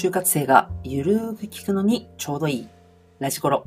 [0.00, 2.68] 就活生がゆるーく聞くのにちょうどいい
[3.18, 3.62] ラジコロ。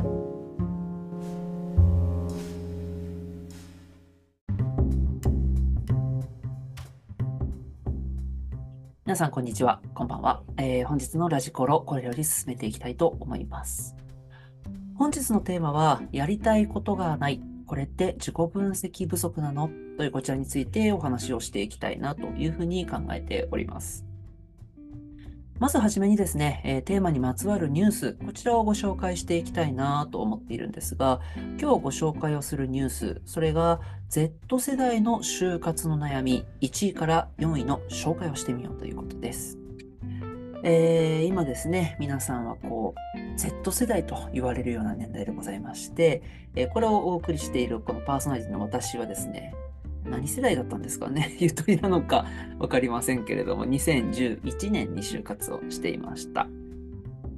[9.06, 10.42] 皆さんこんにちは、こんばんは。
[10.58, 13.96] えー、本日のラジコロ、これより進めていきたいと思います。
[14.96, 17.44] 本日のテーマは、やりたいことがない。
[17.68, 19.70] これって自己分析不足なの？
[19.98, 24.04] というこちらについてお話をしていきたいなというふうに考えております。
[25.60, 31.22] まずはじめにですね、えー、テーマにまつわるニュース、こちらをご紹介していきたいなと思っているんですが、
[31.60, 33.80] 今日ご紹介をするニュース、それが
[34.10, 39.58] Z 世代の就活の悩み、1位から4位の紹介をしてみようということです。
[40.66, 46.24] えー、今ですね、皆さんはこう、Z 世代と言われるような年代でございまして、
[46.56, 49.54] えー、これをお送りしているこのパーソナリティの私はですね、
[50.06, 51.36] 何世代だったんですかね？
[51.40, 52.26] ゆとりなのか
[52.60, 56.48] 分かりませんけれども、2011年に就活をしていました。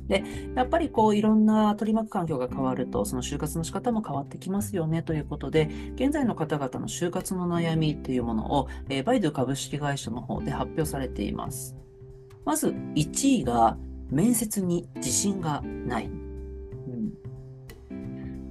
[0.07, 0.23] で、
[0.55, 11.75] やっぱりこういろんな取り巻く環境が変わると、その就活の仕方も変わってきますよねということで、現在の方々の就活の悩みっていうものを、えー、バイドゥ株式会社の方で発表されています。
[12.45, 13.77] まず1位が
[14.11, 16.24] 面接に自信がない。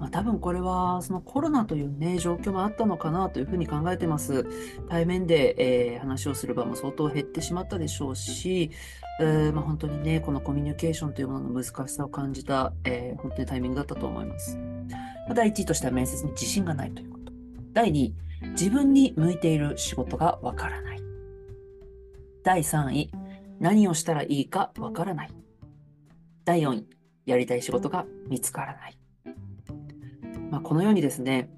[0.04, 4.44] まあ、多分これはそのコロナというね、状況もあったのかなというふうに考えてます。
[4.90, 5.54] 対面で、
[5.94, 8.70] えー、話をする場も相当減ってしまったでしょうし、
[9.18, 14.58] えー、まあ、本当にね、このコミュニケーションというものの難しさを感じた、えー、本当にタイミングだったと思います。
[15.34, 17.32] 第1位としては面接に自信がないということ。
[17.72, 18.14] 第2位、
[18.50, 21.00] 自分に向いている仕事がわからない。
[22.42, 23.10] 第3位、
[23.58, 25.30] 何をしたらいいかわからない。
[26.44, 26.86] 第4位、
[27.24, 28.98] やりたい仕事が見つからない。
[30.50, 31.48] まあ、このようにですね、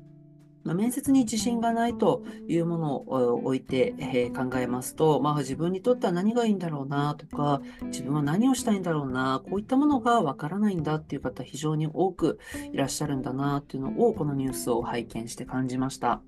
[0.67, 12.39] ま、面接に自信がないというものを置いて、え、考えますと、まあ、自分にとっては何がいいんだろうなとか、自分は何をしたいんだろうな、こういったものがわからないんだっていう方、非常に多く
[12.73, 16.21] いらっしゃるんだなっていうのを、このニュースを拝見して感じました。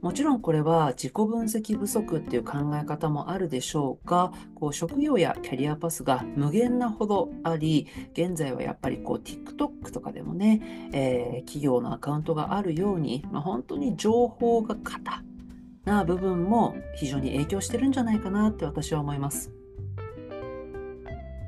[0.00, 15.24] もちろんこれは自己分析不足っていう考え方もあるでしょうが、こう職業やキャリアパスが無限なほどあり、現在はやっぱりこう TikTok とかでもね、えー、企業のアカウントがあるように、まあ、本当に情報が型
[15.84, 19.57] な部分も非常に影響してるんじゃないかなって私は思います。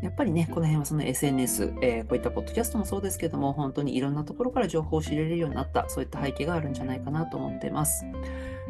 [0.02, 8.06] やっぱりね、この辺はその SNS、えー、こういったポッドキャストもそうですけども、本当にいろんなところから情報を知れるようになった、そういった背景があるんじゃないかなと思っています。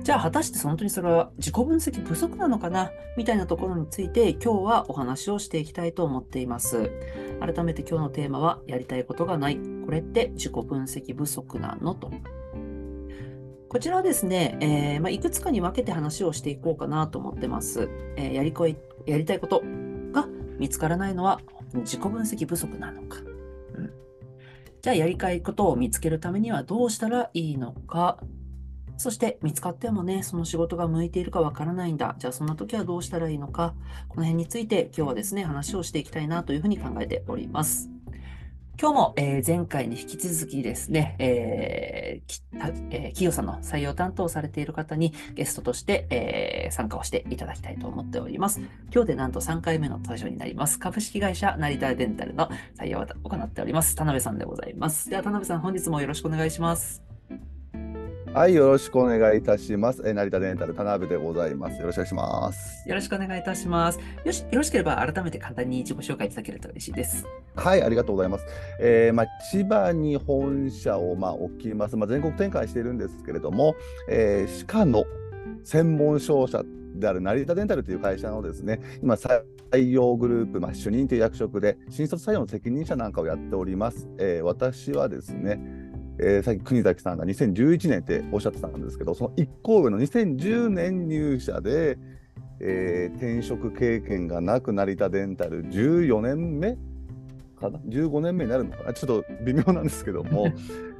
[0.02, 6.90] じゃあ、果たして本当にそれは自己分析不足なのかなみたいなところについて、今日はお話をしていきたいと思っています。
[7.40, 9.58] 改めて今日のテーマは、やりたいことがない。
[9.84, 11.94] これって自己分析不足なの？
[11.94, 12.10] と。
[13.68, 17.88] こちらはですね、えー、まあ、いくつかに分けて話をしていこうかなと思ってます。
[18.16, 18.76] えー、やりこい
[19.06, 19.62] やりたいこと
[20.60, 21.40] 見つからないのは
[21.72, 23.18] 自己分析不足なのか。
[23.74, 23.92] うん、
[24.82, 28.18] じゃあやりたいことを見つけるためにはどうしたらいいのか。
[28.98, 32.14] そして見つかってもね、その仕事が向いているかわからないんだ。
[32.18, 33.74] じゃあそんな時はどうしたらいいのか。
[34.10, 37.88] この辺について今日はですね、話をしていきたいなというふうに考えております。
[38.80, 48.58] 今日も、えー、前回に引き続きですね、えーえー、企業さんの採用担当されている方にゲストとして、えー、参加をしていただきたいと思っております。
[48.90, 50.78] 今日でなんと3回目の登場になります。
[50.78, 52.48] 株式会社成田デンタルの
[52.78, 53.94] 採用を行っております。
[53.94, 55.10] 田辺さんでございます。
[55.10, 57.09] では田辺さん、本日もよろしくお願いします。
[58.32, 60.04] はい、よろしくお願いいたします。
[60.06, 61.80] え成田デンタル田辺でございます。
[61.80, 62.88] よろしくお願いします。
[62.88, 63.98] よろしくお願いいたします。
[64.24, 67.26] よし、よろしければ改めて簡単に自己紹介いただけると嬉しいです。
[67.56, 68.44] はい、ありがとうございます。
[68.78, 71.96] えー、まあ、千葉に本社をまあ置きます。
[71.96, 73.74] まあ、全国展開しているんですけれども、
[74.08, 75.04] えー、歯科の
[75.64, 76.62] 専門商社
[76.94, 84.08] である成田デンタルという会社のですね、今、採用グループ、まあ、主任という役職で、新卒採用の責任者なんかをやっております。
[84.20, 85.89] えー、私はですね、
[86.22, 91.98] えー、さっき国崎さんが2011年っておっしゃってたんですけど、その一行上の2010年入社で、
[92.60, 96.76] えー、転職経験がなく成田デンタル14年目
[97.58, 98.92] かな？15年目になるのかな？
[98.92, 100.52] ちょっと微妙なんですけども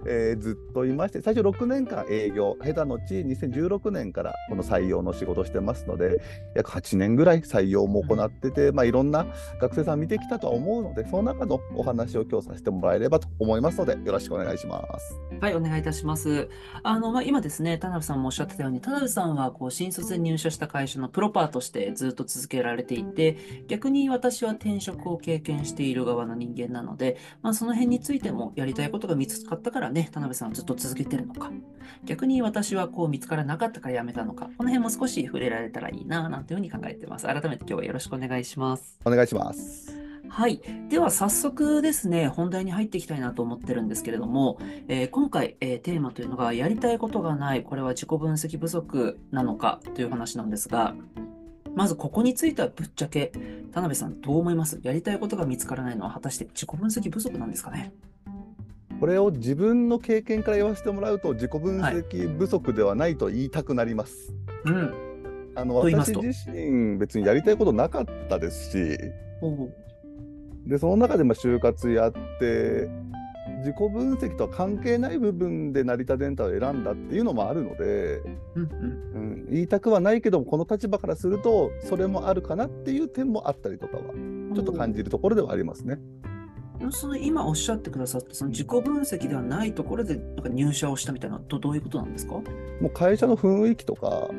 [0.07, 6.21] えー、ずっといまして、最初6年間営業、下手のち2016年からこの採用の仕事してますので、
[6.55, 9.27] 約8年ぐらい採用も行ってて、まあ、いろんな
[9.61, 15.21] 学生さん見てきたとは思うので、その中のお話を今日させてもらえればと思いますので、よろしくお願いします。
[15.41, 16.49] はい、お願いいたします。
[16.83, 23.37] あの、まあ、今ですね、田辺さんもおっしゃってたように、田辺さんはこう新卒で入社した会社のプロパーとしてずっと続けられていて、
[23.69, 31.51] 逆に私は転職を経験している側の人間なので、まあ、その辺についてもやりたいことが見つかったからからね、田辺さんはずっと続けてるのか、
[32.05, 37.27] 逆に私はこう見つからなかったからやめたのか、この辺も少し触れられたらいいな、なんていうふうに考えてます。
[37.27, 38.99] 改めて今日はよろしくお願いします。
[39.05, 39.97] お願いします。
[40.29, 40.61] はい。
[40.89, 50.95] では早速ですね、本題に入っていきたいなと思ってるんですけれども、えー今回、えーテーマというのが、やりたいことがない、これは自己分析不足なのかという話なんですが、
[51.75, 53.33] まずここについてはぶっちゃけ、
[53.73, 54.81] 田辺さんどう思います？
[54.83, 57.93] やりたいことが見つからないのは果たして自己分析不足なんですかね？
[59.01, 64.35] これを自分の経験から言わせてもらうと自己分析不足ではないと言いたくなります。
[64.67, 64.95] うん。
[65.57, 68.99] あの私自身別にやりたいことなかったですし
[70.67, 72.89] でその中でも就活やって
[73.59, 78.19] 自己分析とは関係ない部分で成田電太を選んだっていうのもあるので、
[78.55, 78.69] うんうん。
[79.15, 84.03] うん、言いたくはないけどもこの立場からするとそれもあるかなっていう点もあったりとかは
[84.55, 85.99] ちょっと感じるところではありますね。
[86.91, 92.33] その今おっしゃってくださったその自己分析ではないところでなんか入社をしたみたいなどどういうことなんですか？
[92.35, 92.43] も
[92.85, 94.31] う会社の雰囲気とか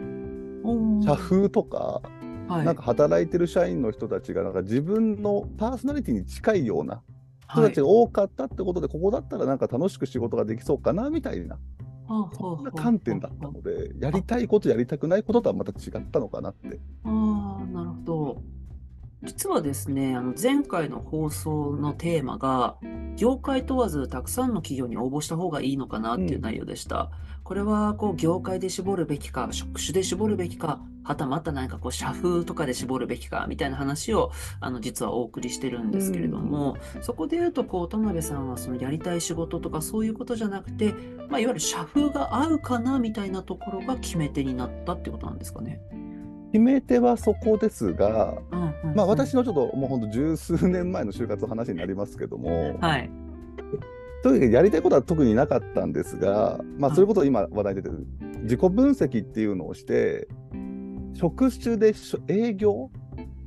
[0.63, 2.01] お社風とか
[2.47, 2.65] はい。
[2.65, 7.01] なんか働いてる社員の人たちがなんか自分のパーソナリティに近いような
[7.49, 7.69] 人はい。
[7.69, 11.59] たちが多かったってことで、ここだったらなんか楽しく仕事ができそうかなみたいな、
[12.07, 16.79] そんなはあ観点だったので、やりたいこと、やりたくないこととはまた違ったのかなって。
[17.03, 18.41] ああ、なるほど。
[19.23, 22.77] 実はですね、あの前回の放送のテーマが、
[23.15, 27.11] 業界問わずたくさんの企業に応募した方がいいのかなっていう内容でした。
[27.43, 40.93] これはこう業界で絞るべきか、職種で絞るべきか、はたまた何かこう社風とかで絞るべきかみたいな話をあの実はお送りしてるんですけれども、そこで言うとこう田辺さんはそのやりたい仕事とかそういうことじゃなくて、
[41.29, 45.81] まあ、いわゆる社風が合うかなみたいなところが決め手になったってことなんですかね。
[46.51, 53.09] 決め手はそこですが、うんうんうんまあ、私のちょっともう本当十数年前の就活の話になりますけども、はい。
[54.23, 58.05] とにかくやりたいことは特になかったんですが、まあ、それこそ今話題に出てる
[58.43, 60.27] 自己分析っていうのをして
[61.13, 61.93] 職種で
[62.27, 62.91] 営業？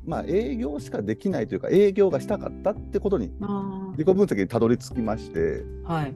[0.06, 6.14] まあ営業しかできないというか営業がしたかったってことにあ自己分析にたどり着きましてあ、はい。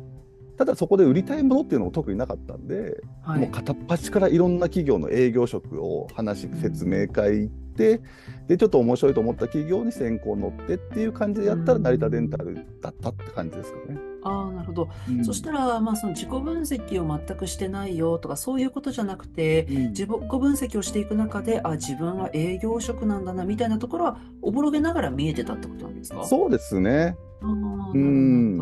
[0.59, 3.41] ただそこで売りたいものっていうのも特になかったんで、はい。
[3.41, 8.01] もう片っ端からいろんな企業の営業職を話説明会行って
[8.49, 13.99] でちょっと面白いと思った企業に先行乗ってっていう感じでやったらうん成田デンタルだったって感じですかね。
[14.25, 14.89] ああ、なるほど。
[15.09, 20.19] うんそしたら、まあ、その自己分析を全くしてないよとか、そういうことじゃなくて、うん自己分
[20.55, 26.25] 析をしていく中で、あ、自分は営業職なんだな、みたいなところは、おぼろげながら見えてたってことなんですか？
[26.27, 27.17] そうですね。
[27.41, 28.59] あーなるほどうん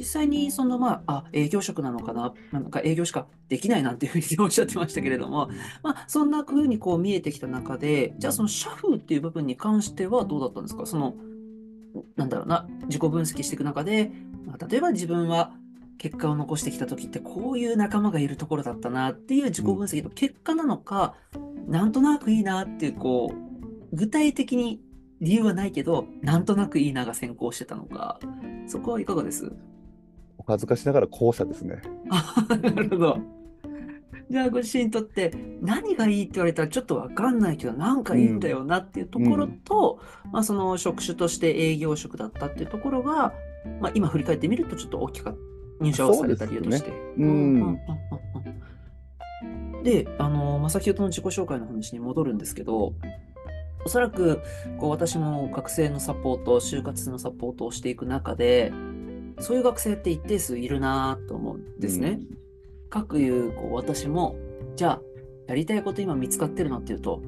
[0.00, 5.50] 実際に、その、まあ、あ、営業職なのかな、なんか営業しかできないなんていうふうにおっしゃってましたけれども、
[5.82, 10.86] まあ、そんな風にこう見えてきた中で、じゃあその社風っていう部分に関してはどうだったんですか？
[10.86, 11.14] その、
[12.16, 14.10] なんだろうな、自己分析していく中で、
[14.46, 15.52] まあ例えば自分は
[15.98, 21.14] 結果を残してきた時ってこういう仲間がいるところだったなっていう自己分析の結果なのか、
[21.68, 24.80] なんとなくいいなっていう、こう、具体的に
[25.20, 28.18] 理由はないけど、なんとなくいいなが先行してたのか、
[28.66, 29.46] そこはいかがです？
[29.46, 29.50] お
[30.50, 31.82] 恥ずかしながら後者ですね。
[32.10, 33.18] あなるほど。
[34.30, 40.00] じゃあご自身にとって何がいいって言われたらちょっとわかんないけどなんかいいんだよなっていうところと、
[40.30, 43.32] まあ、その職種として営業職だったっていうところが、
[43.80, 45.40] まあ、今振り返ってみるとちょっと大きかった
[45.84, 46.90] 入社をされた理由として。
[46.90, 47.66] ううんうんうんん。
[47.66, 47.78] うん
[49.82, 52.92] で、あの、まあ、先ほどの自己紹介の話に戻るんですけど、
[53.84, 54.42] おそらく
[54.78, 58.72] こう私も学生のサポート、就活のサポートをしていく中で、
[59.40, 62.20] そういう学生って一定数いるなと思うんですね。
[62.88, 64.36] かくいうこう私も、
[64.76, 65.00] じゃあ、
[65.48, 67.22] やりたいこと今見つかってるのっていうと、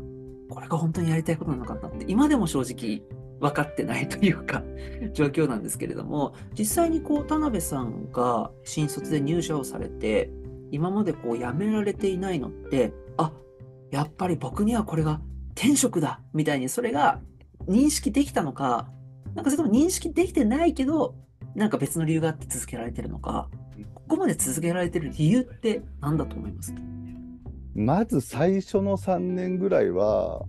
[0.49, 3.03] これが本当にやりたいことなのかなって、今でも正直
[3.41, 4.63] 分かってないというか、
[5.15, 10.31] 状況なんですけれども、実際にこう、田辺さんが新卒で入社をされて、
[10.71, 13.33] 今までこう、辞められていないのって、あ、
[13.91, 15.21] やっぱり僕にはこれが
[15.55, 17.21] 転職だみたいに、それが
[17.67, 18.91] 認識できたのか、
[19.35, 21.15] なんかそれとも認識できてないけど、
[21.55, 23.49] なんか別の理由があって続けられてるのか、
[23.95, 26.81] ここまで続けられてる理由って何だと思いますか？
[27.75, 30.45] まず最初の3年ぐらいは、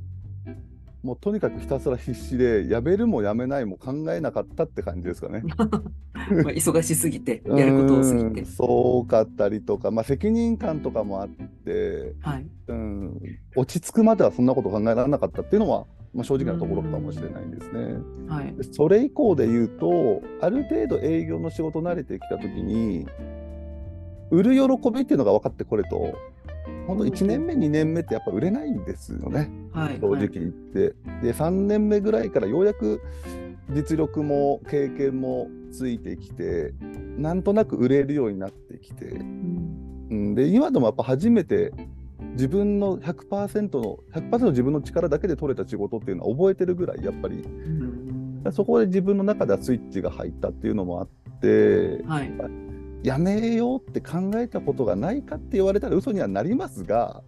[1.03, 5.43] もうとにかくひたすら必死で、やめるもやめないも考えなかったって感じですかね。
[5.53, 8.45] まあ忙しすぎて、 やること多すぎてうん。
[8.45, 12.47] そうかったりとか、まあ、責任感とかもあって、はい。
[12.67, 13.21] うん、
[13.57, 17.95] 落ち着くまではそんなこと考えられなかったっていうのは、まあ、正直なところかもしれないんですね。
[18.27, 18.53] はい。
[18.55, 23.07] でそれ以降で言うと、ある程度営業の仕事慣れてきたときに、
[24.29, 26.13] 売る喜びっていうのが分かってこれと、
[26.87, 29.99] 本当1年目、2年目ってやっぱ売れないんですよね、はい。
[29.99, 30.95] 正直言って。
[31.21, 33.01] で、3年目ぐらいからようやく
[33.69, 36.73] 実力も経験もついてきて
[37.17, 41.71] なんとなく売れるようになってきて、うんうん、で今でもやっぱ初めて
[42.31, 47.35] 自分の100%の100%自分の力だけで取れた仕事っていうのは覚えてるぐらいやっぱり。
[47.37, 48.51] うん。
[48.51, 52.31] そこで自分の中ではスイッチが入ったっていうのもあってはい。
[53.03, 57.21] やめようって考えたことがないかって言われたら嘘にはなりますが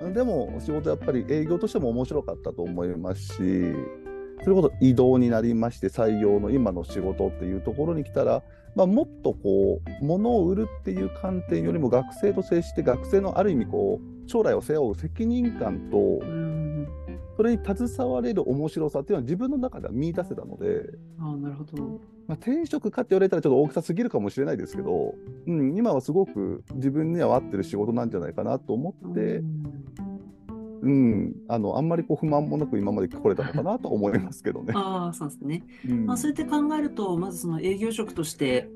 [0.00, 0.14] うん。
[0.14, 3.34] でも仕事やっぱり営業としても面白かったと思いますし
[4.42, 8.42] それこそ移動になりまして採用の今の仕事っていうところに来たら、
[8.74, 16.60] まあ、もっとこう物を売るっていう観点よりも学生と接して学生のある意味こう将来を背負う責任感とうん
[17.40, 20.82] それに携われる面白さっていうのは自分の中では見出せたので、
[21.18, 21.82] ああ、なるほど。
[22.28, 25.14] まあ、転職かって言われたらちょっと大きさすぎるかもしれないですけど、
[25.46, 29.42] うん、今はすごく自分には合ってる仕事なんじゃないかなと思って。
[30.82, 34.72] うんうん、あのあんまりこう不満もなく今まで来れたのかなと思いますけどね。
[34.74, 35.64] ああ、そうですね。
[35.88, 38.68] うんまあ、そうやって考えると、まずその営業職として、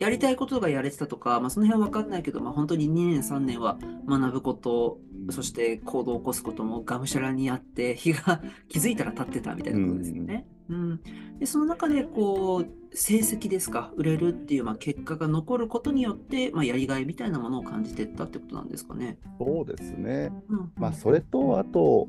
[0.00, 4.98] やりたいことがやれてたとか、まあ、その辺は分かんないけど、まあ、本当に2年、3年は学ぶこと、
[5.30, 10.46] そして行動を起こすこともがむしゃらにやって、日が 気づいたら経ってたみたいなことですよね。
[10.68, 11.00] うん
[11.38, 19.18] でその中でこう成績ですか、売れるっていう、まあ、結果が残ることによって、まあ、やりがいみたいなものを感じていったってことなんですかね。
[19.38, 20.32] そうですね。
[20.48, 22.08] うんまあ、それとあと、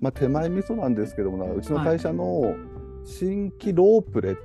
[0.00, 2.54] まあ、手前味噌なんですけどもなうちの会社の
[3.04, 4.36] 新規ロープレっ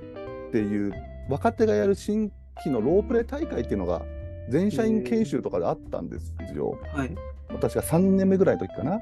[0.50, 0.92] ていう、
[1.28, 2.32] 若手がやる新
[2.64, 4.02] 規のロープレ大会っていうのが
[4.48, 6.78] 全社員研修とかであったんですよ。
[6.92, 7.14] はい。
[7.60, 9.00] 確か3年目ぐらいの時かな。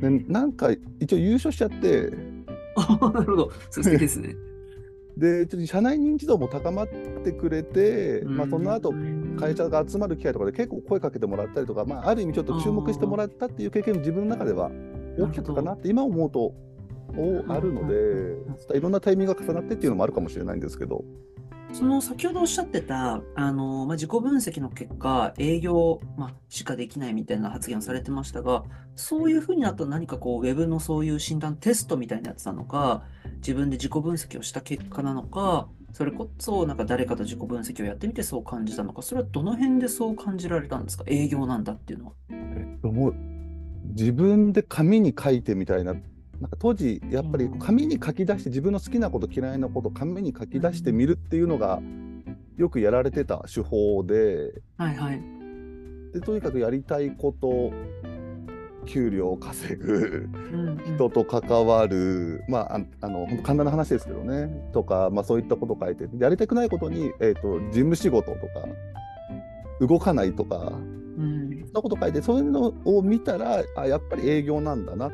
[0.00, 0.70] でなんか
[1.00, 2.10] 一応優勝しちゃって
[2.76, 3.52] あなるほど。
[3.70, 4.34] 素敵ですね。
[5.16, 6.88] でちょっと社内認知度も高まっ
[7.22, 8.94] てくれて、まあ、その後
[9.38, 14.70] 会社が集まる機会とかで結構声かけてもらったりとか、まあ、ある意味ちょっと注目してもらったっていう経験も自分の中では
[15.18, 16.54] 大きかったかなって今思うと
[17.14, 21.04] おあるのでいろんなタイミングが重なってっていうのもあるかもしれないんですけど
[21.72, 28.64] その先ほどおっしゃってた、あの、まあ、自己分析の結果、営業、まあ、しかできないみたいな発言をされてましたが、
[28.94, 33.04] そういうふうになったら何かこう、ウェブのそういう診断テストみたいなやつなのか、
[33.36, 41.04] 自分で自己分析をした結果なのか、それこそなんか誰かと自己分析をやってみてそう感じたのか、それはどの辺でそう感じられたんですか？
[41.06, 42.12] 営業なんだっていうのは。
[42.30, 43.14] えっともう
[43.86, 45.94] 自分で紙に書いてみたいな。
[46.42, 51.80] なんか当時やっぱり紙に書き出して自分の好きなこと嫌いなこと紙に書き出してみるっていうのが
[52.56, 55.22] よくやられてた手法ではいはい。
[56.12, 57.72] でとにかくやりたいこと
[58.86, 60.28] 給料を稼ぐ
[60.84, 68.66] 人と関わる、まあ、ああの簡単な話ですけどねとか、まあ、そういったことを書いてやりたくないことに、えー、と事務仕事とか
[69.80, 71.62] 動かないとかうん。
[71.66, 75.12] そんなこと書いてそういうのを見たらあやっぱり営業なんだな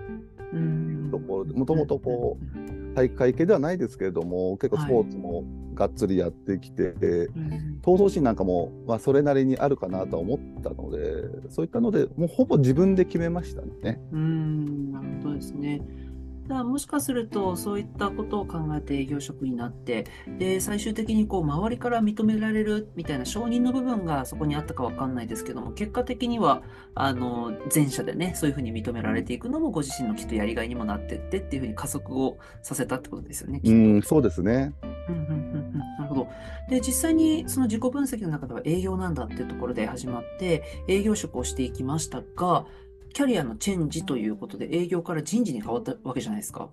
[0.53, 1.09] うん。
[1.11, 6.93] ところもともとこう体育会系ではないですけれども結構スポーツもがっつりやってきて、う
[7.39, 7.81] ん。
[7.83, 14.01] 闘争心なんかも、まあ、それなりにあるかなとは思ったのでそういったのでもうほぼ自分で決めましたね。
[14.13, 15.81] うーん、なるほどですね。
[16.49, 20.07] だからもしかするとそういったことを考えて営業職になって
[20.39, 26.63] で最終的にこう周りから認められるみたいな承認の部分がそこにあったかわかんないですけども結果的には
[26.95, 33.61] あの前者でねそういうふうに認められていくのもご自身のきっとやりがいにもなってってっていうふうに加速をさせたってことですよね。
[33.61, 34.73] きっとうんそうですね。
[34.83, 36.29] うんうんうんうんなるほど。
[36.69, 42.67] で、実際にその自己分析の中では営業なんだっていうところで始まって、営業職をしていきましたが、
[43.13, 46.71] キャリアのチェンジということで営業から人事に変わったわけじゃないですか。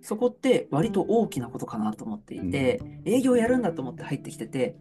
[0.00, 4.76] そこって割と大きなことかなと思っていて、営業やるんだと思って入ってきてて、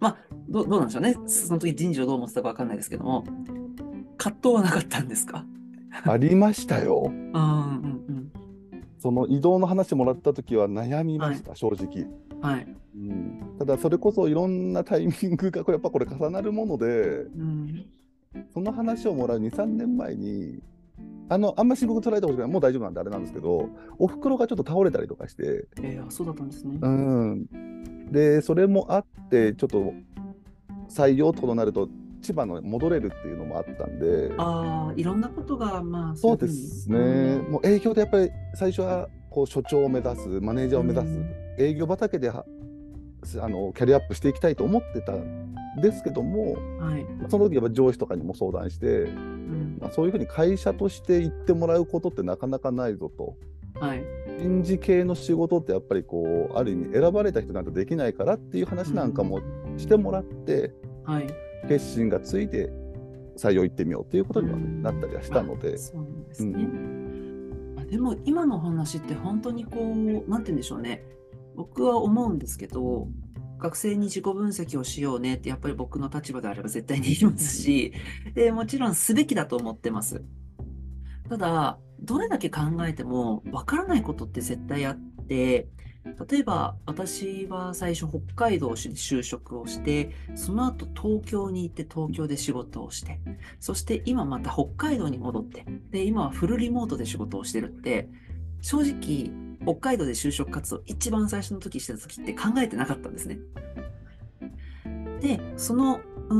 [0.00, 0.16] まあ、
[0.48, 1.16] どうどうなんでしょうね。
[1.26, 3.24] その時人事をどう思ってたかわかんないですけども、
[4.16, 5.44] 葛藤はなかったんですか？
[6.04, 7.04] ありましたよ。
[7.06, 7.38] うんうんう
[8.12, 8.32] ん。
[8.98, 12.06] その移動の話もらった時は悩みました、正直、
[12.40, 12.66] はい。
[12.96, 13.54] うん。
[13.60, 17.86] ただそれこそいろんなタイミングがこれやっぱこれ重なるものでうん。
[18.52, 20.60] その話をもらう23年前に
[21.28, 23.68] あのあんま深刻捉えたことないもう大丈夫なんであれなんですけど
[23.98, 26.78] おふくろがちょっと倒れたりとかして、えーあそうだったんですね。
[26.80, 29.92] うん、でそれもあってちょっと
[30.88, 31.88] 採用となると
[32.22, 34.32] 千葉の戻れるっていうのもあったんで。
[34.38, 42.46] ああ、いろんなことが、まあ、そうですにね、もう営業でやっぱり最初はこう所長を目指す、マネージャーを目指す、うん営業畑では
[43.40, 45.47] あのキャリアアップしていきたいと思ってたん
[45.80, 47.06] ですけども、うんはい。
[47.28, 53.36] その時やっぱ上司とかにも相談して、うんまあ、そういうふうに会社として行ってもらうことってなかなかないぞと。
[53.80, 54.04] はい。
[54.38, 59.40] 人事系の仕事ってやっぱりこうある意味選ばれた人なんてできないからっていう話なんかも
[59.76, 60.72] してもらって、
[61.04, 61.26] はい。
[61.68, 62.70] 決心がついて
[63.36, 66.68] 採用行ってみようっていうことにはなったりはしたので、うなんですね。
[67.80, 71.04] あでも今のお話って本当にこう、なんて言うんでしょうね。
[71.56, 73.08] 僕は思うんですけど、
[73.58, 77.92] 学生に自己分析をしようねってやっぱり僕の立場であれば絶対に言いますし、
[78.34, 80.22] でもちろんすべきだと思ってます。
[81.28, 84.98] ただ、どれだけ考えてもわからないことって絶対あっ
[85.28, 85.68] て、
[86.30, 93.20] 例えば私は最初北海道で就職をしてその後東京に行って東京で仕事をして
[93.60, 98.08] そして今また北海道に戻ってで今はフルリモートで仕事をしてるって
[98.60, 103.38] 正直北海道で就職活動一番最初の時してた時って考えてなかったんですね。
[105.20, 106.34] でそのう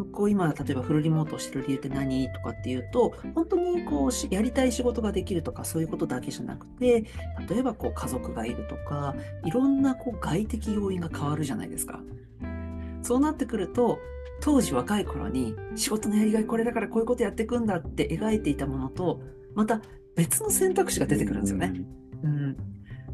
[0.00, 7.04] んこう今例えばフルリモートをしてる理由って何とかっていうと本当にこうやりたい仕事ができるとかそういうことだけじゃなくて
[7.48, 12.00] 例えばこう家族がいるとかいろんなこう外的要因が変わるじゃないですか。
[13.02, 13.98] そうなってくると
[14.40, 19.20] 当時若い頃に仕事のやりがいこれだからこういうことやっていくんだって描いていたものと
[19.54, 19.80] また
[20.16, 22.01] 別の選択肢が出てくるんですよね。
[22.22, 22.56] うん、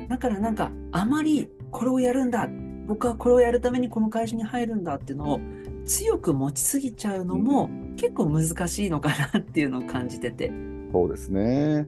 [0.09, 2.49] だからなんかあまりこれをやるんだ
[2.87, 5.41] 僕はこれをやるためにこの会社に入るんだっていうのを
[5.85, 10.51] 強く持ちすぎちゃうのも結構難しいのかなっていうのを感じてて。
[10.93, 11.87] そうですね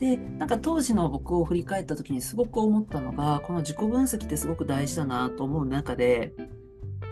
[0.00, 6.34] でなんか当時の僕を振り返った時にすごく思ったのがこの自己分析ってすごく大事だなと思う中で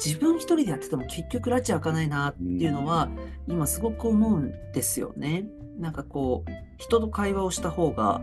[0.04, 3.08] 自分一人でやってても結局拉致開かないなっていうのは
[3.46, 5.46] 今すごく思うんですよね。
[5.78, 8.20] なんかこう人と会話をした方が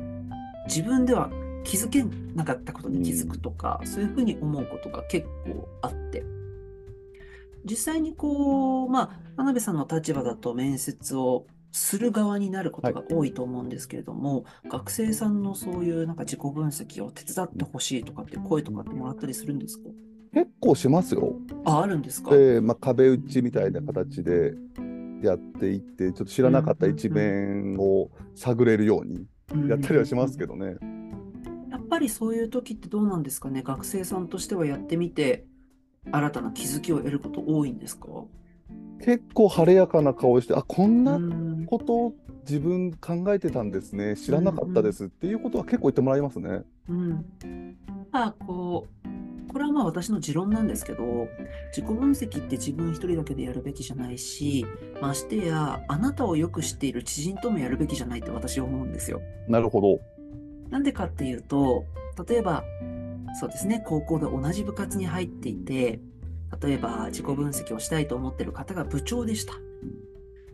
[0.67, 1.29] 自分では
[1.63, 2.03] 気づけ
[2.35, 6.23] なかったことに気づくとか、そういうふうに思うことが結構あって。
[7.63, 19.83] 実際にこうまあ田辺さんの立場だと面接をする側になることが多いと思うんですけれども、はい、学生さんのそういうなんか自己分析を手伝ってほしいとかって声とかってもらったりするんですか？
[20.33, 21.35] 結構しますよ。
[21.65, 24.53] ああるんですか、えーまあ、壁打ちみたいな形で
[25.21, 29.27] やっていってちょっと知らなかった一面を探れるように
[29.67, 30.77] やったりはしますけどね。
[31.69, 33.61] やっぱりそういう時ってどうなんですかね？
[33.63, 35.45] 学生さんとしてはやってみて
[36.11, 38.07] 新たな気づきを得ること多いんですか？
[39.03, 41.19] 結構晴れやかな顔してあこんな
[41.67, 42.13] ことを
[42.47, 44.15] 自分考えてたんですね。
[44.15, 46.61] 知らなかったですっていうことは結構言ってもらいますね。
[46.89, 47.25] うん、
[48.11, 49.00] まあこう
[49.51, 51.27] これはまあ私の持論なんですけど
[51.75, 54.65] 自己分析って自分一人だけでやるべきじゃないし
[55.01, 59.21] ましてやあなたをよく知っている知人ともやるべきじゃないって私は思うんですよ。
[59.49, 59.99] なるほど。
[60.69, 61.83] なんでかっていうと
[62.27, 62.63] 例えば
[63.39, 65.99] そうですね高校で同じ部活に入っていて
[66.61, 69.53] 例えば自己分析をしたいと思ってる方が部長でした。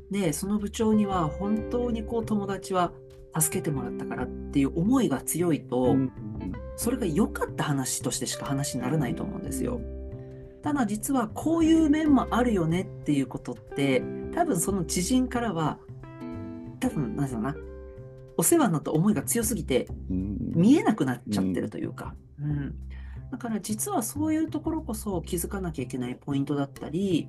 [0.10, 2.94] でその部長には本当にこう友達は
[3.38, 5.96] 助けてもらったからっていう思いが強いと、
[6.78, 9.82] それが良かった話としてしか話にならないと思うんですよ。
[10.62, 15.80] ただ実はこういう面もあるよねっていうことって多分その知人からは
[16.80, 17.56] 多分なんだろうな
[18.38, 22.76] お世話になった思いが強すぎて見えなくなっちゃってるというか、うん、うん、
[23.32, 27.28] だから実はそういうところこそ気づかなきゃいけないポイントだったり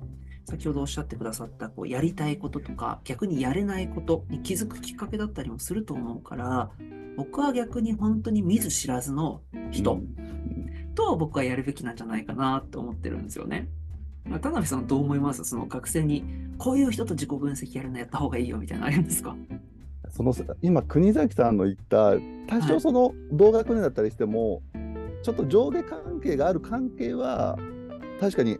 [0.49, 6.71] 先ほどおっしゃってくださったこうやりたいこととか逆にやれないことに気づくきっかけだったりもすると思うから
[7.17, 9.99] 僕は逆に本当に見ず知らずの人
[10.95, 13.69] と僕はやるべきなんじゃないかなと思ってるんですよね。
[14.41, 15.43] 田辺さんどう思います？
[15.43, 16.23] その学生に
[16.57, 19.35] こういう人と自己分析やるのやった方がいいよみたいなのありますか？
[20.09, 22.13] その今国崎さんの言った
[22.47, 24.79] 多少その同学年だったりしても、は
[25.21, 27.57] い、ちょっと上下関係がある関係は
[28.19, 28.59] 確かに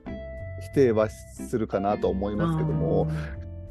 [0.60, 3.08] 否定はするかなと思いますけども、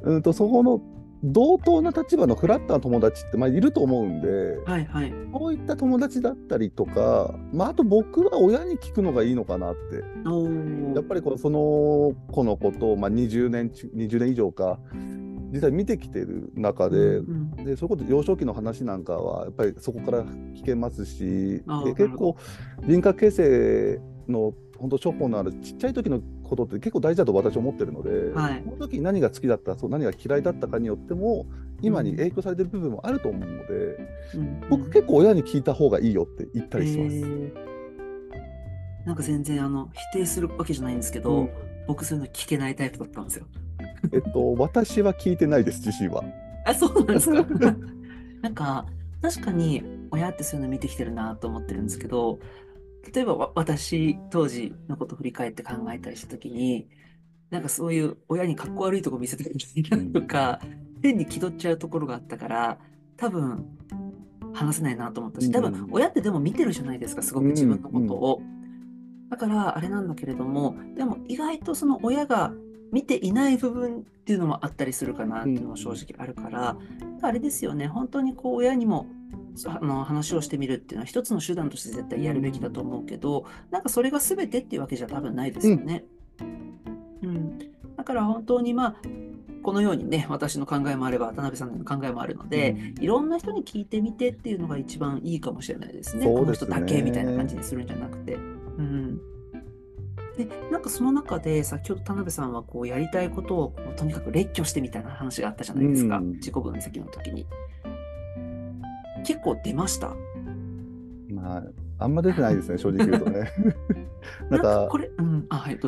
[0.02, 0.80] うんとそこの
[1.24, 4.28] 同等な立場のフラットな友達ってまあいると思うんで、
[4.66, 9.96] はいはい、そういった友達だったりとか、まあ、あと僕は親に聞くのがいいのかなって。
[10.94, 14.78] やっぱりこのその子のことを、まあ、20年20年以上か
[15.52, 22.36] 実際見てきてる中でうんうん、でそれこそ幼少期の話なんかはやっぱりそこから聞けますしで結構
[22.86, 31.46] 人格形成の本当処方のあるちっちゃい時のことって結構大事だと私は思ってるので、はい、その時に何が好きだったそう何が嫌いだったかによっても
[31.80, 33.74] 今に影響されてる部分もあると思うので、
[34.34, 37.16] うん、僕結構親に聞いた方がいいよって言ったりします。
[37.16, 37.52] えー、
[39.06, 41.50] なんか全然あの否定するわけじゃないんですけど、うん、
[41.86, 43.46] 僕そういうの聞けないタイプだったんですよ。
[44.12, 46.24] えっと、 私は聞いてないです、自身は。
[46.64, 47.44] あ、そうなんですか？
[48.42, 48.86] なんか、
[49.22, 52.38] 確かに親ってそういうの見てきてるなと思ってるんですけど、
[53.14, 56.88] 例えば私、当時のこと振り返って考えたりしたときに、
[57.50, 60.60] なんかそういう親にかっこ悪いとこ見せたりとか、
[61.02, 62.78] 変に気取っちゃうところがあったから、
[63.16, 63.66] 多分
[64.52, 68.42] 話せないなと思ったし、多分親ってでも見てるじゃないですか、すごく自分のことを。
[69.30, 72.52] だからあれなんだけれども、でも意外とその親が
[72.92, 76.76] 見ていない部分っていうのもあったりするかなっていうのも正直あるから、
[77.22, 79.06] あれですよね本当にこう親にも
[79.66, 86.04] あの話をしてみるっていうのは一つの手段として絶対やるべきだと思うけど、なんかそれが全てっていうわけじゃ多分ないですよね。
[87.22, 87.58] うん、
[87.96, 88.96] だから本当にまあ
[89.62, 96.22] このようにね私の考えもあれば渡辺さんの考えもあるので、いろんな人に聞いてみてっていうのが一番いいかもしれないですね。
[96.22, 98.34] すねこの人だけみたいな感じにするんじゃなくて。
[98.34, 98.38] う
[98.82, 99.20] ん
[100.38, 107.46] でなんかその中で先ほど田辺さんはこうやりたいことをとにかく列挙してみたいな話があったじゃないですか、うん自己分析の時に。
[109.26, 110.14] 結構出ました？
[111.30, 111.64] まあ、
[111.98, 113.52] あんま出てないですね、正直言うとね。
[114.48, 115.78] なんかこ、れ、うん、あ、はい、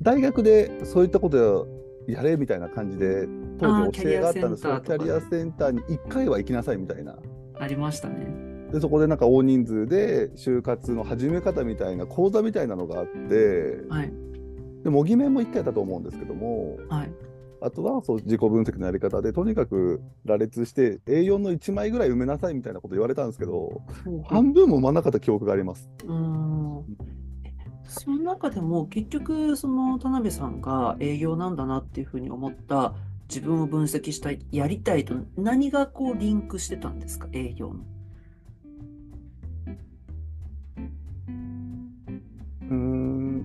[0.00, 1.68] 大学でそういったこと
[2.08, 4.80] やれみたいな感じで、当時教えがあったんですよ。
[4.80, 7.18] キャリキャリアアセンターに1回は行きなさいみたいな。
[7.58, 8.26] ありましたね。
[8.72, 14.12] で、そこでなんか大人数で就活の始め方みたいな講座みたいなのがあって、はい、
[14.82, 17.12] で模擬面も1回やったと思うんですけども、はい。
[17.64, 23.82] あとはそう自己分析のやり方で、とにかく羅列して A4 の1枚ぐらい埋めなさいみたいなこと言われたんですけど、
[24.26, 25.88] 半分も埋まんなかった記憶があります。
[26.04, 26.84] うーん
[27.44, 27.52] え
[27.86, 32.94] その中でも結局その田辺さんが営業なんだなっていうふうに思った
[33.28, 37.84] 自分を分析したいやりたいと何がこうリンクしてたんですか営業の。
[42.72, 43.44] うーん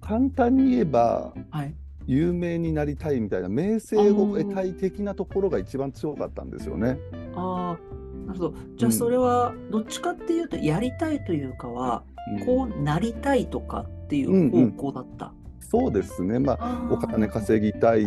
[0.00, 1.74] 簡単に言えば、はい。
[2.06, 6.98] 有名になりたいみたいな名声を得たい的なところが一番強かったんですよね。
[7.34, 8.54] ああ、なるほど。
[8.76, 12.04] じゃあそれはどっちかっていうとやりたいというかは
[12.38, 15.32] うんこうなりたいとかっていう方向だった。
[15.58, 18.04] そうですね、まあ、お金稼ぎたい、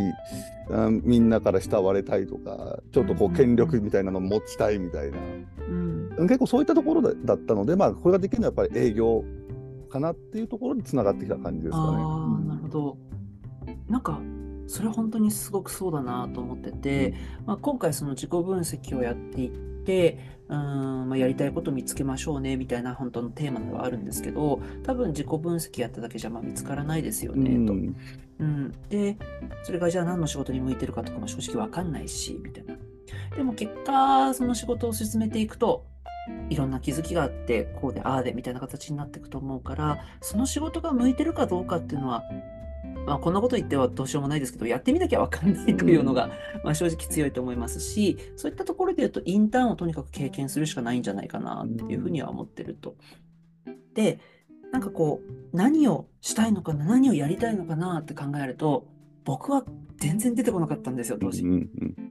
[0.69, 5.17] うんみんなから慕われたいとか、ちょっとこうんう権力みたいなのを持ちたいみたいな、
[5.67, 6.27] うん。
[6.27, 9.25] 結構そういったところだだったので、まあ、これができるのはやっぱり営業
[9.89, 11.97] かなっていうところにつながってきた感じですかね。
[11.97, 12.97] ああ、なるほど。
[13.88, 14.21] なんか、
[14.67, 19.49] それ本当にすごくそうだなと思ってて、まあ、今回その自己分析をやっていっ
[19.84, 27.73] て、うーん、まあ、やりたいこと見つけましょうねみたいな本当のテーマではあるんですけど、多分自己分析やっただけじゃまあ見つからないですようんね、と。
[27.73, 27.95] うん
[28.39, 29.17] うん、で、
[29.63, 32.75] それがじゃあ何の仕事に向いてるかとかも正直わかんないし、みたいな。
[33.36, 35.86] でも結果、その仕事を進めていくと、
[36.50, 42.24] いろんな気づきがあって、こうで、ああで、みたいな形になっていくと思うから、その仕事が向いてるかどうかっていうのは、
[43.06, 46.30] まあ、こんなこと言ってはどうしようもないですけど、やってみなきゃわかんないというのが、
[46.63, 52.96] まあ、正直強いと思いますし、そういったところで言うと、インターンをとにかく経験するしかないんじゃないかなっていうふうには思ってると。
[53.94, 54.20] で、
[54.72, 58.88] なんかこう、何をしたいのかな、何をやりたいのかなって考えると、
[59.24, 59.63] 僕は
[59.98, 61.44] 全然出てこなかったんですよ、当時。
[61.44, 62.09] うんうん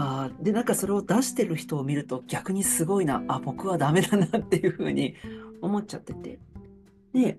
[0.00, 5.14] あで、なんかそれを出してる人を見ると逆にすごいな、あ、僕はダメだなっていうふうに
[5.60, 6.38] 思っちゃってて。
[7.12, 7.38] で、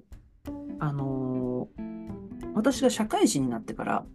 [0.79, 1.91] あのー
[2.53, 4.05] 私が社会人になってから、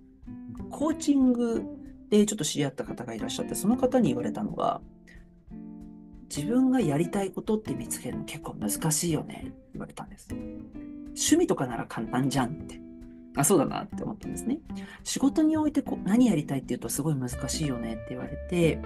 [0.70, 1.62] コーチング
[2.10, 4.80] でちょっと知り合った方がいらっしゃって、その方に言われたのが、
[6.28, 10.28] 自分がやりたいことって見つけるの結構難しいよねって言われたんです。
[10.32, 12.80] 趣味とかなら簡単じゃんって。
[13.36, 14.58] あ、そうだなって思ったんですね。
[15.04, 18.80] 仕事においてこう何やりたいっていうとすごい難しいよねって言われて、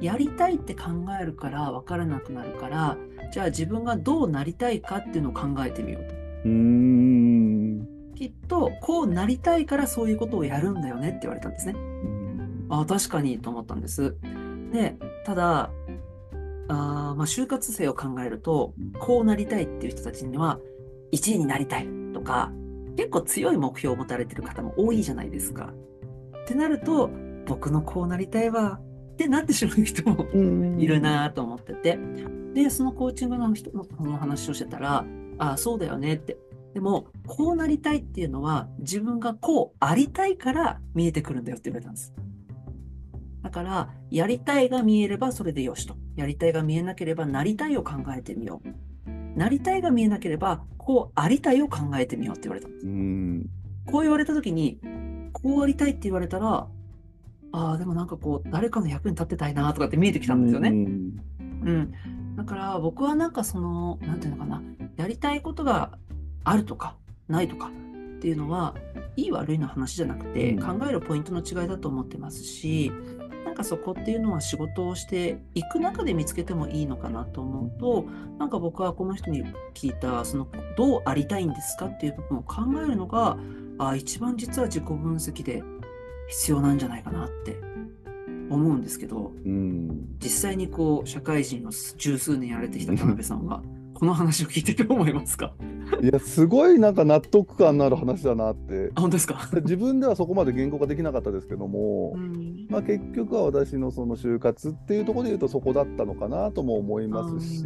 [0.00, 2.96] やりたいって考えるから分からなくなるから、
[3.32, 6.14] じゃあ自分がどうなりたいかっていうのを考えてみようと。
[6.44, 11.74] うーんきっとこうなりたいからそういうことをやるんだよねって言われたんですね。
[12.68, 14.16] あ確かにと思ったんです。
[14.72, 15.70] で、ただ、
[16.68, 20.58] あーまあ、就活生を考えると、こうなりたいっていう人たちには、
[21.12, 22.50] 1位になりたいとか、
[22.96, 25.72] 結構強い目標を持たれてる方も多いじゃないですか。
[26.42, 27.10] ってなると、
[27.46, 28.80] 僕のこうなりたいは、
[29.12, 31.98] ってなってしまう人もうんいるなと思ってて。
[32.54, 35.04] で、そのコーチングの人のその話をしてたら、
[35.38, 36.36] ああ、そうだよねって。
[36.74, 42.14] でも、こうなりたいっていうのは、自分がこうありたいから見えてくるんだよって言われたんです。
[43.42, 45.96] だから、やりたいが見えればそれでよしと。
[46.16, 48.91] やりたいが見えなければ、なりたいを考えてみよう。
[49.36, 52.86] なりたいが見えなければ、こうありたいを考えてみようって言われたんです。
[52.86, 53.46] うん
[53.86, 54.78] こう言われたときに、
[55.32, 56.68] こうありたいって言われたら、
[57.52, 60.70] ああ、でもなんかこう、誰かの役に立ってたいなとかって見えてきたんですよね。
[60.70, 61.22] うん
[61.64, 61.92] うん。
[62.36, 64.62] だから僕はなんかその、なんていうのかな、
[64.96, 65.98] やりたいことが
[66.44, 66.96] あるとか、
[67.28, 67.70] ないとか
[68.16, 68.74] っていうのは、
[69.16, 72.90] いい悪いの話じゃなくて、うん考えるポイントの違いだと思ってますし、
[73.52, 78.06] なんかそこっていうのは仕事をしていく中で見つけてもいいのかなと思うと、
[78.38, 83.36] なんか僕はこの人に聞いた、その、どうありたいんですかっていう部分を考えるのが、
[83.78, 85.62] あ一番実は自己分析で
[86.28, 87.60] 必要なんじゃないかなって
[88.48, 90.16] 思うんですけど、うん。
[90.18, 93.62] 実際にこう社会人を十数年やられてきた田辺さんは
[93.92, 95.52] この話を聞いてどう思いますか？
[96.00, 99.48] いやすごいなんか納得感のある話だなってあ本当ですか？
[99.62, 107.62] 自分ではそこまで言語化できなかったですけども、うんまあ、結局は私のその就活っていうところで言うとそこだったのかなとも思いますし、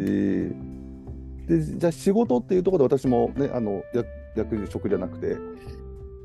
[1.46, 5.36] でじゃあ仕事っていうところで私もねあの役役職じゃなくて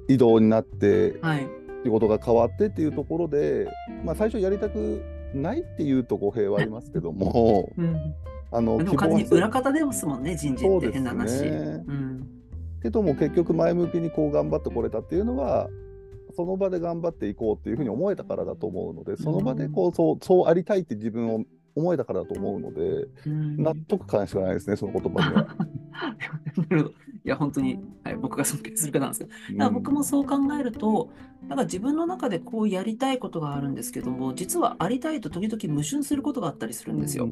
[0.09, 1.47] 異動になってはい。
[1.83, 3.67] 仕事が変わってっていうところで、
[4.05, 5.01] まあ、最初やりたく
[5.33, 8.13] ないっていうと語弊はありますけどもうん。
[8.51, 11.41] あのでも完全に裏方ですもんね、人事って変な話。
[11.43, 11.49] ね。
[11.49, 12.27] うん。
[12.81, 15.69] けども結局前向きにこう頑張ってこれたっていうのは
[16.35, 21.43] その場で頑張っていこうっていうふうに思えたからだと思うのでその場でこうそうそうありたいって自分を
[21.75, 25.47] 思えたからだと思うのでうん納得感しかないですねその言葉には。
[27.23, 31.11] いや、本当に、はい、僕が尊敬する方なんですけど、だからうん僕もそう考えると、
[31.47, 37.29] なんか自分の中でこうやりたいことがあるんですけども、実はありたいと時々矛盾することがあったりするんですよ。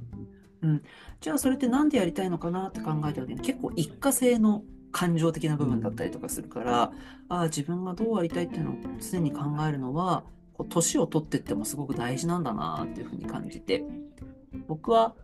[1.21, 6.91] じゃあそれってなんでやりたいのかなって考えた時に結構一過性の感情的な部分だったりとかするから、
[7.29, 10.23] ああ自分がどうありたいっていうのを常に考えるのは
[10.69, 13.83] 年を取ってってもすごく大事なんだなっていうふうに感じて
[14.67, 15.15] 僕は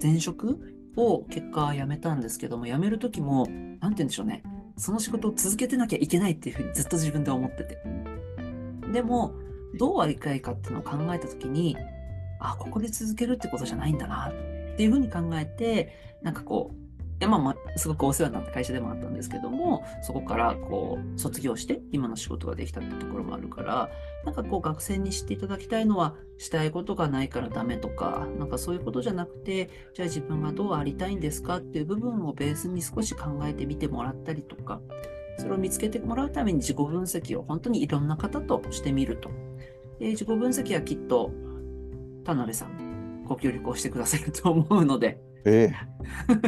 [0.00, 4.42] 前職を結果辞めたんですけども辞める時も何て言うんでしょうね
[4.76, 7.78] その仕事を続けてなきゃいけないっていうふうにずっと自分で思ってて。
[8.92, 9.34] でも
[9.78, 11.76] どうありたいかっていうのを考えた時に
[12.40, 16.70] あここで続けるってことじゃないんだなってていうふうに考えてなんかこ
[17.20, 23.90] うまあまあすごくお世話になった会社でもあったんですけどもそこからこう卒業して今の仕事ができたってところもあるから
[24.24, 34.80] なんかこう学生に知っていただきたいのはしたいことがないからダメとかなんかそういうことじゃなくてじゃあ自分がどうありたいんですかっていう部分をベースに少し考えてみてもらったりとか
[35.36, 39.28] それを見つけてもらうために自己分析を本当にいろんな方としてみると。
[39.98, 41.30] で自己分析はきっと
[42.24, 42.89] 田辺さん
[43.30, 45.20] ご協力をしてくださると思うので。
[45.44, 45.70] え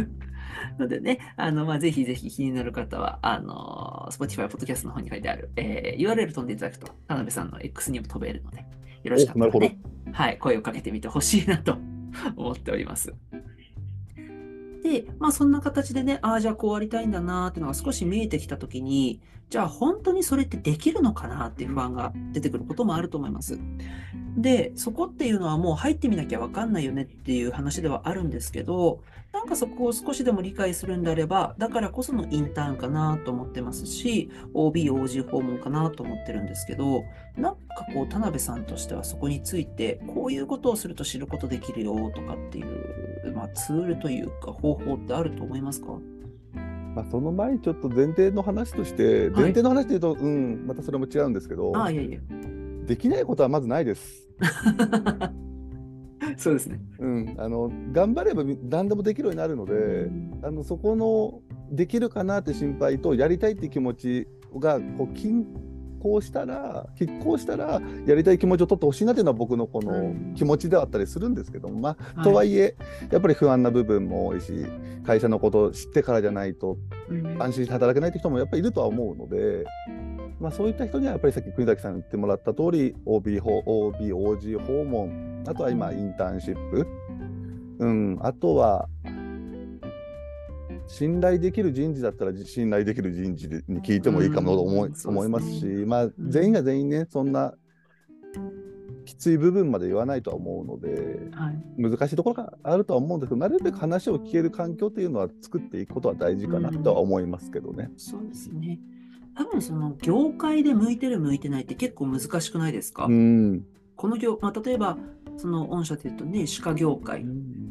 [0.79, 8.65] のでね、あの、まあ、ぜひぜひ気になる方は、あの、Spotify、Podcast の方に書いてある、えー URL 飛んでいただくと、田辺さんの X にも飛べるので、
[9.05, 9.79] よろしかったらね、
[10.13, 11.79] はい、声をかけてみてほしいなと
[12.35, 13.15] 思っております。
[14.83, 23.59] で、まあ、そんな形でね、ああ、じゃあこうありたいんだなーっていうのが少し見えてきたときに、じゃあ本当にそれってできるのかなっていう不安が出てくることもあると思います。
[24.37, 37.05] で、そこっていうのはもう入ってみなきゃわかんないよねっていう話ではあるんですけど、なんかそこを少しでも理解するんであれば、だからこそのインターンかなと思ってますし、OB、OG 訪問かなと思ってるんですけど、
[37.37, 45.99] なんかこう、田辺さんとしてはそこについて、こういうことをすると知ることできるよとかっていう、まあ、ツールというか方法ってあると思いますか？
[46.95, 52.19] まあ、その前にちょっと前提の話として、前提の話で言うと、うんまたそれも違うんですけどああ、いやいや。
[52.87, 54.29] できないことはまずないです。
[56.37, 56.81] そうですね。
[56.99, 60.11] うん、あの頑張れば何でもできるようになるので、
[60.43, 65.47] あのそこのできるかなって心配とやりたいって気持ちがこう均
[66.03, 70.35] 衡したら拮抗したらやりたい気持ちを取ってほしいなっていうのは僕のこうのん。
[70.35, 72.25] 気持ちではあったりするんですけども、まあ、はい。
[72.25, 72.75] とはいえ
[73.11, 74.67] やっぱり不安な部分も多いし
[75.05, 76.77] 会社のことを知ってからじゃないと
[77.09, 77.43] うん。
[77.43, 79.65] 安心して働けないって人もやっぱりいるとは思うので。
[80.41, 86.85] まあ、そういった人にはやっぱりさっき国崎さんに言ってもらった通り OB 訪 OB、OG 訪問あとは今インターンシップ、
[87.79, 88.89] うん、あとは
[90.93, 97.55] 信頼できる人事だったら信頼できる人事に聞いてもいいかもと思い,、うん思いますし、まあ、ん全員が全員ねそんな
[99.07, 101.65] きつい部分まで言わないとは思うのではい。
[101.79, 107.91] 難しいところがあるとは思うんですけどなるべく話を聞ける環境というのは作っていくことは大事かなとは思いますけどね。
[107.97, 108.79] そうですね。
[109.35, 113.65] 多分その業界で向いてる向いてないって結構難しくないですか、うん
[113.97, 114.99] この業、まあ、例えば
[115.37, 117.25] その御社で言うとね、歯科業界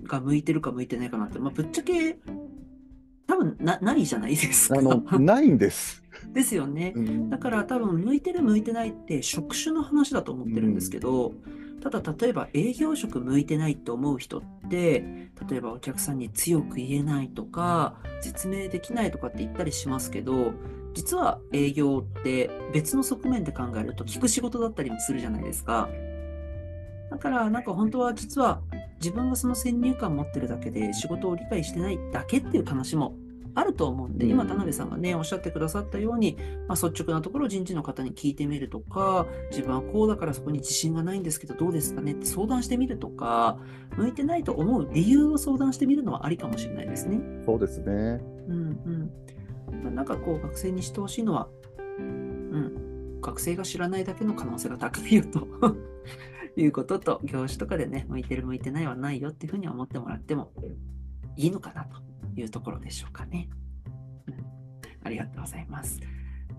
[0.04, 2.18] が向いてるか向いてないかなって、まあ、ぶっちゃけ
[3.32, 4.80] 多分なないじゃないですか。
[4.80, 6.04] あのないんです。
[6.34, 6.92] ですよね。
[6.94, 11.32] うんだから多分向いてる向いてないって職種の話だと思ってるんですけど、
[11.82, 20.54] ただ例えば営業職向いてないって思う人って例えばお客さんに強く言えないとか説明できないとかって言ったりしますけど
[20.94, 25.90] 実は営業って別の側面で考えると聞く仕事だったりもするじゃないですか。
[27.10, 28.62] だからなんか本当は実は
[29.02, 33.16] 自分がその先入観を持ってるだけで仕事を理解してないだけっていう話も
[33.54, 36.38] あると思うんで、今田辺さんがねおっしゃってくださったように、
[36.68, 43.58] まあ、率直なところを人事の方に聞いてみるとか自分はこうだからそこに自信がないんですけどどうですかねって相談してみるとか
[43.98, 47.20] 向いてないと思う理由を相談してみるのはありかもしれないですね。
[47.46, 47.86] そうですね。
[48.48, 49.12] うんうん
[49.84, 51.48] まあなんかこう学生にしてほしいのは、
[51.98, 55.48] うん、学生が知らないだけの可能性が高いよと
[56.58, 60.52] いうことと業種とかでね向いてる向いてないはないよっていうふうに思ってもらっても
[61.38, 63.50] いいのかなというところでしょうかね。
[64.28, 64.62] うん
[65.12, 66.00] りがとうございます。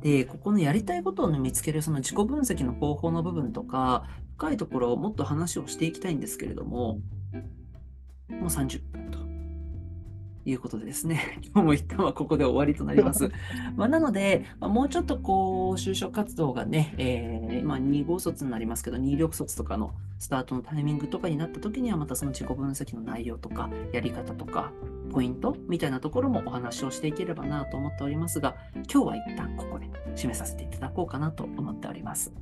[0.00, 4.06] で、ここのやりたいことをね見つけるその自己分析の方法の部分とか、
[4.36, 7.00] 深いところをもっと話をしていきたいんですけれども、
[8.28, 9.18] もう30分と
[10.44, 13.30] いうことでですね、 今日も一旦はここで終わりとなります。
[13.76, 24.72] まあ、なので、まあ、もうちょっとこう、就職活動がね、えー、まあ、2号卒になりますけど、2力卒とかのスタートのタイミングとかになった時には、またその自己分析の内容とか、やり方とか、
[25.12, 28.56] ポイントみたいなところもお話をしていければなと思っておりますが、
[28.92, 32.32] 今日は一旦ここで締めさせていただこうかなと思っております。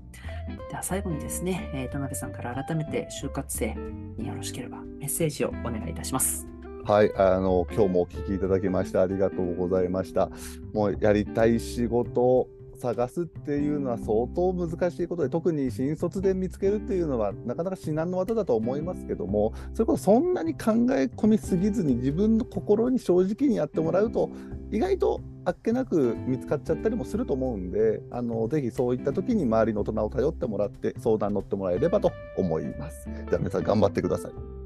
[0.70, 3.74] では最後にですね、えー、田辺さんから改めて就活生
[4.16, 6.59] によろしければメッセージをお願いいたします。
[6.90, 10.28] はい、あの今日もお聞きいただきましてありがとうございました。
[10.74, 12.48] もうやりたい仕事を
[12.80, 24.28] 探すっていうのは相当難しいことで特に新卒で見至けるっていうのはなかなか至難の技だと思いますけどもそれこそそんなに考え込みすぎずに自分の心に正直にやってもらうと
[24.72, 33.08] 意外とあっけなく見つかっちゃったりもすると思うんであのぜひそういった時に周りの大人を頼ってもらって相談乗ってもらえればと思います。
[33.28, 34.59] じゃあ皆さん頑張ってください。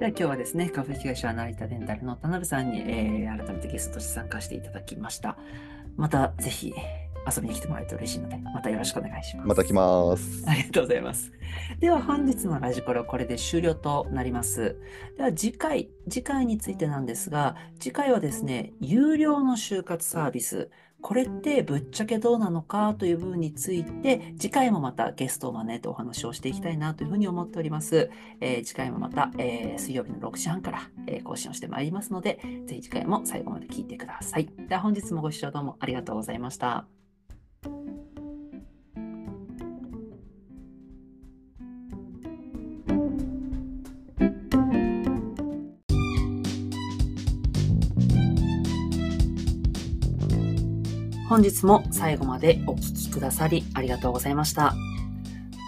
[0.00, 5.38] では今日はですね、株式会社成田デンタルの田辺さんに、えー、改めてゲストとして参加していただきました。
[5.96, 6.74] またぜひ
[7.32, 9.48] 遊びに来てもらえると嬉しいので、またよろしくお願いします。
[9.48, 10.44] また来ます。
[10.48, 11.32] ありがとうございます。
[11.78, 14.76] では本日のラジコロこれで終了となります。
[15.16, 20.70] では次回、次回についてなんですが、次回はですね、有料の就活サービス、
[21.04, 28.10] これってぶっちゃけどうなのかという部分について、次回もまたゲストを招いてお話をしていきたいなというふうに思っております。
[28.40, 34.48] えー、次回もまた、えー、水曜日の6時半から、えー、更新をしてまいりますので、ぜひ次回も最後まで聞いてください。
[34.66, 36.86] では本日もご視聴どうもありがとうございました。
[51.34, 54.72] 本日も最後までお聴きくださりありがとうございました。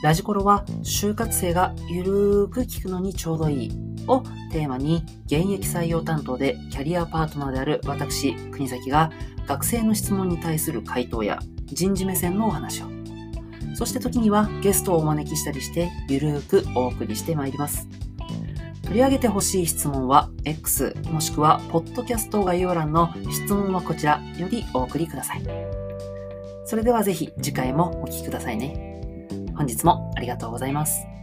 [0.01, 3.71] ラジコロは就活生がゆるーく聞くのにちょうどいい
[4.07, 4.21] を
[4.53, 9.11] テーマに現役採用担当でキャリアパートナーである私、国崎が
[9.49, 12.87] 学生の質問に対する回答や人事目線のお話を、
[13.75, 17.89] そして時にはゲストをお招きしたりしてゆるーくお送りしてまいります。
[18.87, 25.43] 取り上げてほしい質問は X もしくはポッドキャスト概要欄の質問はこちらよりお送りください。
[26.65, 29.29] それではぜひ次回もお聴きくださいね。
[29.57, 31.16] 本日もありがとうございます。